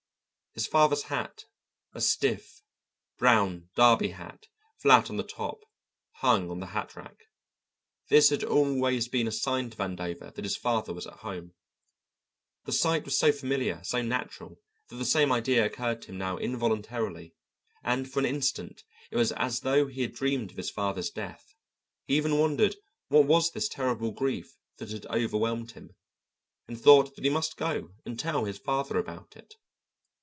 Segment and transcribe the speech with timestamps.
[0.53, 1.45] His father's hat,
[1.93, 2.59] a stiff
[3.17, 4.47] brown derby hat,
[4.81, 5.59] flat on the top,
[6.15, 7.19] hung on the hatrack.
[8.09, 11.53] This had always been a sign to Vandover that his father was at home.
[12.65, 14.59] The sight was so familiar, so natural,
[14.89, 17.33] that the same idea occurred to him now involuntarily,
[17.81, 21.55] and for an instant it was as though he had dreamed of his father's death;
[22.07, 22.75] he even wondered
[23.07, 25.95] what was this terrible grief that had overwhelmed him,
[26.67, 29.53] and thought that he must go and tell his father about it.